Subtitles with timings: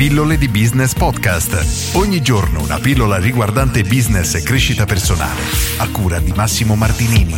[0.00, 1.94] Pillole di Business Podcast.
[1.94, 5.42] Ogni giorno una pillola riguardante business e crescita personale.
[5.76, 7.34] A cura di Massimo Martinini.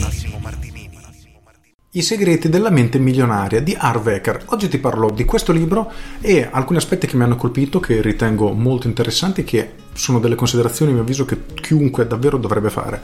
[1.90, 4.44] I segreti della mente milionaria di Harv Eker.
[4.50, 5.90] Oggi ti parlo di questo libro
[6.20, 10.92] e alcuni aspetti che mi hanno colpito, che ritengo molto interessanti, che sono delle considerazioni
[10.92, 13.02] a mio avviso che chiunque davvero dovrebbe fare.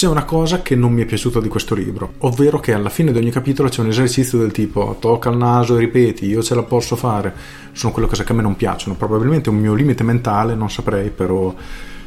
[0.00, 3.12] C'è una cosa che non mi è piaciuta di questo libro, ovvero che alla fine
[3.12, 6.54] di ogni capitolo c'è un esercizio del tipo tocca il naso e ripeti, io ce
[6.54, 7.34] la posso fare.
[7.72, 11.10] Sono quelle cose che a me non piacciono, probabilmente un mio limite mentale, non saprei,
[11.10, 11.54] però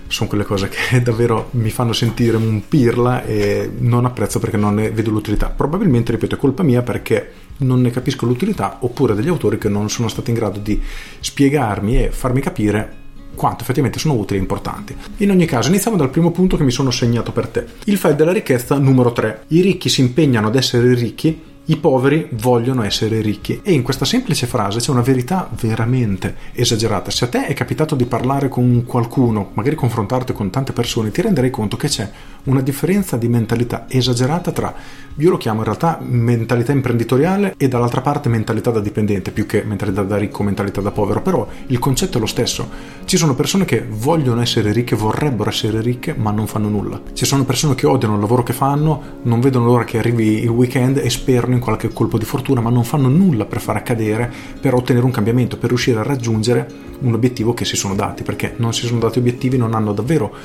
[0.08, 4.73] sono quelle cose che davvero mi fanno sentire un pirla e non apprezzo perché non
[4.73, 5.49] ne vedo l'utilità.
[5.49, 9.91] Probabilmente, ripeto, è colpa mia perché non ne capisco l'utilità oppure degli autori che non
[9.91, 10.82] sono stati in grado di
[11.20, 13.02] spiegarmi e farmi capire
[13.36, 14.96] quanto effettivamente sono utili e importanti.
[15.18, 17.66] In ogni caso, iniziamo dal primo punto che mi sono segnato per te.
[17.86, 19.46] Il file della ricchezza numero 3.
[19.48, 24.04] I ricchi si impegnano ad essere ricchi i poveri vogliono essere ricchi e in questa
[24.04, 27.09] semplice frase c'è una verità veramente esagerata.
[27.09, 31.21] Se a te è capitato di parlare con qualcuno, magari confrontarti con tante persone, ti
[31.21, 32.10] renderai conto che c'è
[32.46, 34.76] una differenza di mentalità esagerata tra,
[35.18, 39.63] io lo chiamo in realtà mentalità imprenditoriale e dall'altra parte mentalità da dipendente, più che
[39.63, 42.68] mentalità da ricco, mentalità da povero, però il concetto è lo stesso.
[43.05, 46.99] Ci sono persone che vogliono essere ricche, vorrebbero essere ricche, ma non fanno nulla.
[47.13, 50.49] Ci sono persone che odiano il lavoro che fanno, non vedono l'ora che arrivi il
[50.49, 54.32] weekend e sperano in qualche colpo di fortuna, ma non fanno nulla per far accadere,
[54.59, 56.68] per ottenere un cambiamento, per riuscire a raggiungere
[56.99, 60.35] un obiettivo che si sono dati, perché non si sono dati obiettivi, non hanno davvero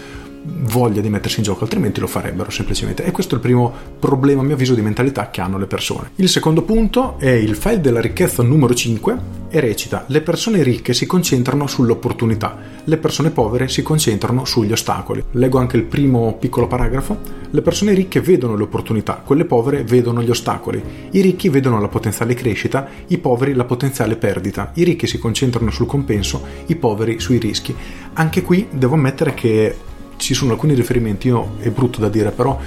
[0.42, 3.05] voglia di mettersi in gioco, altrimenti lo farebbero semplicemente.
[3.05, 6.11] E questo è il primo problema, a mio avviso, di mentalità che hanno le persone.
[6.17, 10.95] Il secondo punto è il file della ricchezza numero 5 e recita: Le persone ricche
[10.95, 15.23] si concentrano sulle opportunità, le persone povere si concentrano sugli ostacoli.
[15.33, 17.19] Leggo anche il primo piccolo paragrafo.
[17.51, 20.83] Le persone ricche vedono le opportunità, quelle povere vedono gli ostacoli.
[21.11, 24.73] I ricchi vedono la potenziale crescita, i poveri la potenziale perdita.
[24.75, 27.75] I ricchi si concentrano sul compenso, i poveri sui rischi.
[28.15, 29.77] Anche qui devo ammettere che
[30.17, 32.59] ci sono alcuni riferimenti, io è brutto da dire, però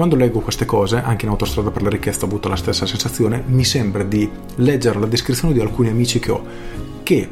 [0.00, 3.44] quando leggo queste cose, anche in autostrada per la richiesta ho avuto la stessa sensazione,
[3.48, 6.42] mi sembra di leggere la descrizione di alcuni amici che ho,
[7.02, 7.28] che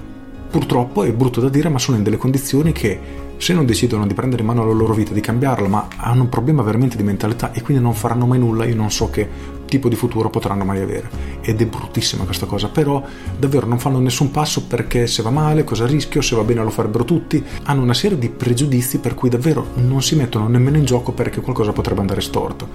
[0.51, 3.01] purtroppo è brutto da dire, ma sono in delle condizioni che
[3.39, 6.28] se non decidono di prendere in mano la loro vita, di cambiarla, ma hanno un
[6.28, 9.27] problema veramente di mentalità e quindi non faranno mai nulla, io non so che
[9.69, 11.09] tipo di futuro potranno mai avere.
[11.41, 13.05] Ed è bruttissima questa cosa, però
[13.39, 16.71] davvero non fanno nessun passo perché se va male, cosa rischio, se va bene lo
[16.71, 17.43] farebbero tutti.
[17.65, 21.41] Hanno una serie di pregiudizi per cui davvero non si mettono nemmeno in gioco perché
[21.41, 22.69] qualcosa potrebbe andare storto.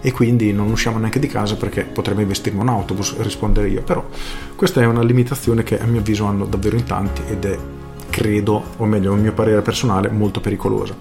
[0.00, 3.82] E quindi non usciamo neanche di casa perché potremmo investirmi un autobus, rispondere io.
[3.82, 4.04] Però
[4.56, 7.58] questa è una limitazione che a mio avviso hanno davvero in tanti ed è
[8.10, 10.96] credo, o meglio, un mio parere personale, molto pericolosa.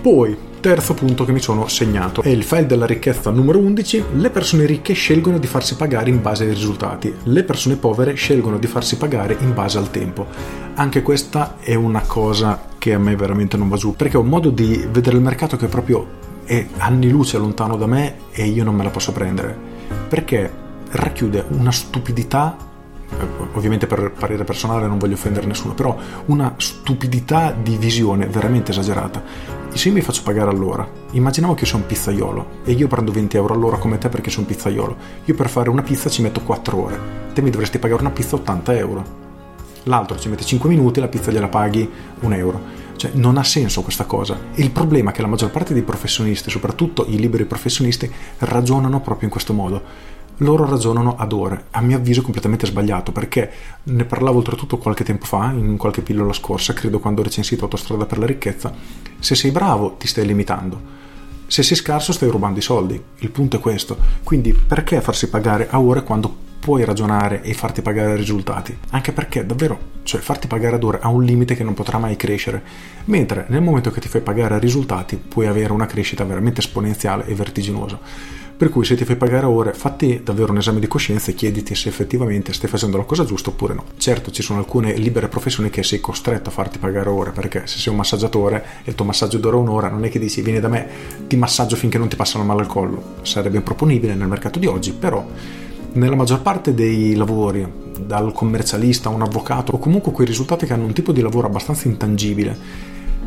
[0.00, 4.04] Poi, terzo punto che mi sono segnato è il file della ricchezza numero 11.
[4.14, 8.56] Le persone ricche scelgono di farsi pagare in base ai risultati, le persone povere scelgono
[8.56, 10.26] di farsi pagare in base al tempo.
[10.72, 14.28] Anche questa è una cosa che a me veramente non va giù, perché ho un
[14.28, 16.06] modo di vedere il mercato che proprio
[16.44, 19.54] è anni luce lontano da me e io non me la posso prendere,
[20.08, 20.50] perché
[20.92, 22.56] racchiude una stupidità
[23.52, 29.62] ovviamente per parere personale non voglio offendere nessuno, però una stupidità di visione veramente esagerata.
[29.74, 33.36] Se io mi faccio pagare all'ora, immaginiamo che sono un pizzaiolo e io prendo 20
[33.36, 36.40] euro all'ora come te perché sono un pizzaiolo, io per fare una pizza ci metto
[36.40, 37.00] 4 ore,
[37.34, 39.04] te mi dovresti pagare una pizza 80 euro.
[39.82, 41.90] L'altro ci mette 5 minuti e la pizza gliela paghi
[42.20, 42.60] 1 euro.
[42.96, 44.38] Cioè, non ha senso questa cosa.
[44.54, 49.00] E il problema è che la maggior parte dei professionisti, soprattutto i liberi professionisti, ragionano
[49.00, 49.82] proprio in questo modo
[50.38, 53.50] loro ragionano ad ore, a mio avviso completamente sbagliato, perché
[53.84, 58.06] ne parlavo oltretutto qualche tempo fa, in qualche pillola scorsa, credo quando ho recensito Autostrada
[58.06, 58.72] per la ricchezza,
[59.18, 60.80] se sei bravo ti stai limitando,
[61.46, 65.68] se sei scarso stai rubando i soldi, il punto è questo, quindi perché farsi pagare
[65.70, 70.76] a ore quando puoi ragionare e farti pagare risultati, anche perché davvero, cioè farti pagare
[70.76, 72.62] ad ore ha un limite che non potrà mai crescere,
[73.04, 77.26] mentre nel momento che ti fai pagare a risultati puoi avere una crescita veramente esponenziale
[77.26, 78.00] e vertiginosa.
[78.56, 81.74] Per cui se ti fai pagare ore, fatti davvero un esame di coscienza e chiediti
[81.74, 83.84] se effettivamente stai facendo la cosa giusta oppure no.
[83.96, 87.78] Certo, ci sono alcune libere professioni che sei costretto a farti pagare ore, perché se
[87.78, 90.68] sei un massaggiatore e il tuo massaggio dura un'ora, non è che dici vieni da
[90.68, 90.86] me,
[91.26, 93.16] ti massaggio finché non ti passano male al collo.
[93.22, 95.26] Sarebbe improponibile nel mercato di oggi, però
[95.94, 97.66] nella maggior parte dei lavori,
[97.98, 101.48] dal commercialista a un avvocato, o comunque quei risultati che hanno un tipo di lavoro
[101.48, 102.56] abbastanza intangibile,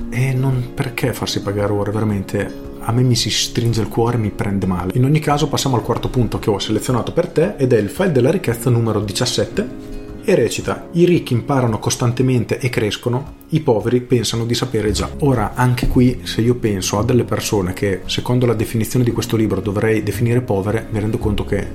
[0.09, 4.31] e non perché farsi pagare ore, veramente a me mi si stringe il cuore mi
[4.31, 4.93] prende male.
[4.95, 7.89] In ogni caso passiamo al quarto punto che ho selezionato per te ed è il
[7.89, 13.99] file della ricchezza numero 17 e recita i ricchi imparano costantemente e crescono, i poveri
[13.99, 15.09] pensano di sapere già.
[15.19, 19.35] Ora, anche qui, se io penso a delle persone che, secondo la definizione di questo
[19.35, 21.67] libro, dovrei definire povere, mi rendo conto che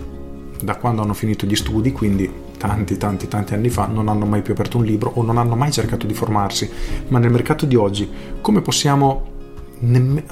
[0.63, 4.41] da quando hanno finito gli studi, quindi tanti tanti tanti anni fa non hanno mai
[4.41, 6.71] più aperto un libro o non hanno mai cercato di formarsi,
[7.09, 8.09] ma nel mercato di oggi
[8.41, 9.32] come possiamo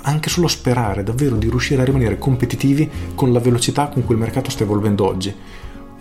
[0.02, 4.20] anche solo sperare davvero di riuscire a rimanere competitivi con la velocità con cui il
[4.20, 5.35] mercato sta evolvendo oggi?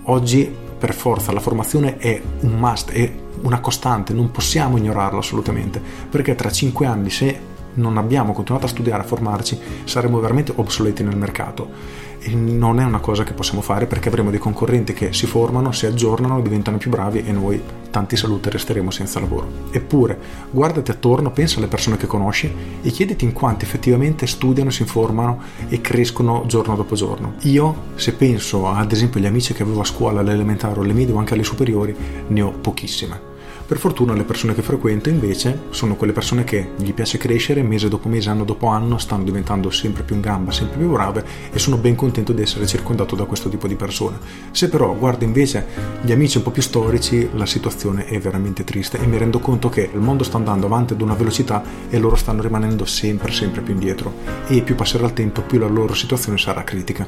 [0.04, 3.12] Oggi per forza la formazione è un must, è
[3.42, 7.40] una costante, non possiamo ignorarla assolutamente, perché tra cinque anni se
[7.80, 12.84] non abbiamo continuato a studiare, a formarci, saremo veramente obsoleti nel mercato e non è
[12.84, 16.78] una cosa che possiamo fare perché avremo dei concorrenti che si formano, si aggiornano, diventano
[16.78, 19.48] più bravi e noi tanti saluti resteremo senza lavoro.
[19.72, 20.20] Eppure,
[20.52, 25.42] guardati attorno, pensa alle persone che conosci e chiediti in quanti effettivamente studiano, si informano
[25.70, 27.36] e crescono giorno dopo giorno.
[27.44, 31.14] Io, se penso ad esempio agli amici che avevo a scuola, all'elementare o alle medie
[31.14, 31.96] o anche alle superiori,
[32.28, 33.29] ne ho pochissime
[33.70, 37.88] per fortuna le persone che frequento invece sono quelle persone che gli piace crescere mese
[37.88, 41.60] dopo mese, anno dopo anno, stanno diventando sempre più in gamba, sempre più brave e
[41.60, 44.18] sono ben contento di essere circondato da questo tipo di persone.
[44.50, 45.68] Se però guardo invece
[46.02, 49.70] gli amici un po' più storici, la situazione è veramente triste e mi rendo conto
[49.70, 51.62] che il mondo sta andando avanti ad una velocità
[51.92, 54.12] e loro stanno rimanendo sempre sempre più indietro
[54.48, 57.08] e più passerà il tempo più la loro situazione sarà critica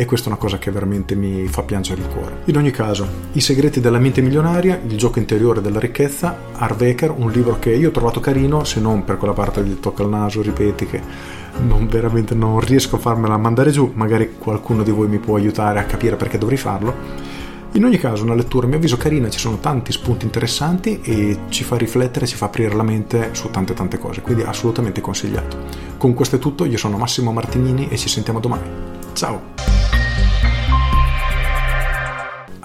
[0.00, 2.42] e questa è una cosa che veramente mi fa piangere il cuore.
[2.44, 7.32] In ogni caso, I segreti della mente milionaria, il gioco interiore della ricchezza, Harvecker, un
[7.32, 10.40] libro che io ho trovato carino, se non per quella parte del tocca al naso,
[10.40, 11.02] ripeti che
[11.66, 15.80] non veramente non riesco a farmela mandare giù, magari qualcuno di voi mi può aiutare
[15.80, 16.94] a capire perché dovrei farlo.
[17.72, 21.38] In ogni caso, una lettura a mio avviso carina, ci sono tanti spunti interessanti e
[21.48, 25.56] ci fa riflettere, ci fa aprire la mente su tante tante cose, quindi assolutamente consigliato.
[25.96, 28.70] Con questo è tutto, io sono Massimo Martinini e ci sentiamo domani.
[29.12, 29.87] Ciao!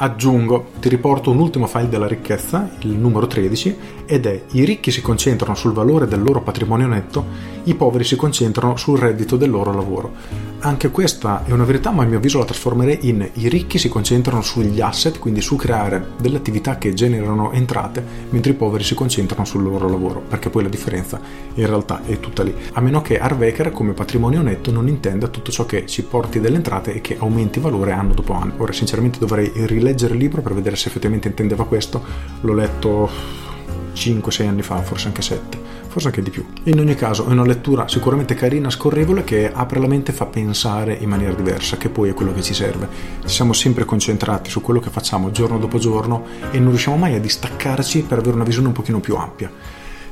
[0.04, 4.92] Aggiungo, ti riporto un ultimo file della ricchezza, il numero 13, ed è i ricchi
[4.92, 7.26] si concentrano sul valore del loro patrimonio netto,
[7.64, 10.52] i poveri si concentrano sul reddito del loro lavoro.
[10.60, 13.90] Anche questa è una verità, ma a mio avviso la trasformerei in i ricchi si
[13.90, 18.96] concentrano sugli asset, quindi su creare delle attività che generano entrate, mentre i poveri si
[18.96, 21.20] concentrano sul loro lavoro, perché poi la differenza
[21.54, 22.54] in realtà è tutta lì.
[22.74, 26.58] A meno che Harvecker come patrimonio netto non intenda tutto ciò che ci porti delle
[26.58, 28.54] entrate e che aumenti valore anno dopo anno.
[28.58, 29.52] Ora sinceramente dovrei
[29.94, 32.04] rileggere il libro per vedere se effettivamente intendeva questo.
[32.42, 33.10] L'ho letto
[33.94, 36.44] 5-6 anni fa, forse anche 7 forse anche di più.
[36.64, 40.26] In ogni caso è una lettura sicuramente carina, scorrevole, che apre la mente e fa
[40.26, 42.90] pensare in maniera diversa, che poi è quello che ci serve.
[43.22, 47.14] Ci siamo sempre concentrati su quello che facciamo giorno dopo giorno e non riusciamo mai
[47.14, 49.52] a distaccarci per avere una visione un pochino più ampia.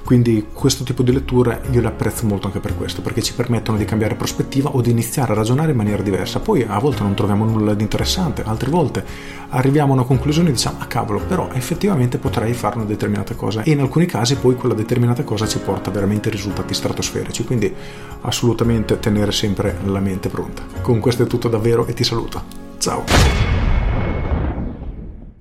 [0.03, 3.77] Quindi questo tipo di letture io le apprezzo molto anche per questo, perché ci permettono
[3.77, 6.39] di cambiare prospettiva o di iniziare a ragionare in maniera diversa.
[6.39, 9.06] Poi a volte non troviamo nulla di interessante, altre volte
[9.50, 13.63] arriviamo a una conclusione e diciamo ah cavolo, però effettivamente potrei fare una determinata cosa
[13.63, 17.74] e in alcuni casi poi quella determinata cosa ci porta veramente risultati stratosferici, quindi
[18.21, 20.63] assolutamente tenere sempre la mente pronta.
[20.81, 22.42] Con questo è tutto davvero e ti saluto.
[22.77, 23.61] Ciao!